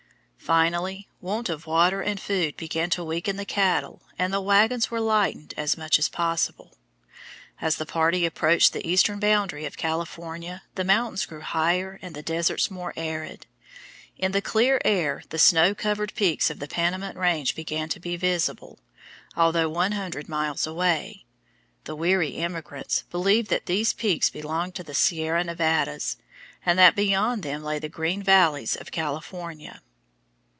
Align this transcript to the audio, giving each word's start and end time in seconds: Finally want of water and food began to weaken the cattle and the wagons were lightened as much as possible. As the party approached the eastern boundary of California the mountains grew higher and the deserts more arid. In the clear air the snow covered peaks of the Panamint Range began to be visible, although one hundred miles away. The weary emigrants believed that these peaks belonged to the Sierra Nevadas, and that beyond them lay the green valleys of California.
Finally 0.51 1.07
want 1.21 1.47
of 1.47 1.65
water 1.65 2.01
and 2.01 2.19
food 2.19 2.57
began 2.57 2.89
to 2.89 3.05
weaken 3.05 3.37
the 3.37 3.45
cattle 3.45 4.01
and 4.19 4.33
the 4.33 4.41
wagons 4.41 4.91
were 4.91 4.99
lightened 4.99 5.53
as 5.55 5.77
much 5.77 5.97
as 5.97 6.09
possible. 6.09 6.73
As 7.61 7.77
the 7.77 7.85
party 7.85 8.25
approached 8.25 8.73
the 8.73 8.85
eastern 8.85 9.17
boundary 9.17 9.63
of 9.65 9.77
California 9.77 10.63
the 10.75 10.83
mountains 10.83 11.25
grew 11.25 11.39
higher 11.39 11.99
and 12.01 12.13
the 12.13 12.21
deserts 12.23 12.69
more 12.69 12.91
arid. 12.97 13.45
In 14.17 14.33
the 14.33 14.41
clear 14.41 14.81
air 14.83 15.23
the 15.29 15.39
snow 15.39 15.73
covered 15.73 16.13
peaks 16.15 16.49
of 16.49 16.59
the 16.59 16.67
Panamint 16.67 17.15
Range 17.15 17.55
began 17.55 17.87
to 17.87 18.01
be 18.01 18.17
visible, 18.17 18.77
although 19.37 19.69
one 19.69 19.93
hundred 19.93 20.27
miles 20.27 20.67
away. 20.67 21.23
The 21.85 21.95
weary 21.95 22.35
emigrants 22.35 23.05
believed 23.09 23.49
that 23.51 23.67
these 23.67 23.93
peaks 23.93 24.29
belonged 24.29 24.75
to 24.75 24.83
the 24.83 24.93
Sierra 24.95 25.45
Nevadas, 25.45 26.17
and 26.65 26.77
that 26.77 26.93
beyond 26.93 27.41
them 27.41 27.63
lay 27.63 27.79
the 27.79 27.87
green 27.87 28.21
valleys 28.21 28.75
of 28.75 28.91
California. 28.91 29.81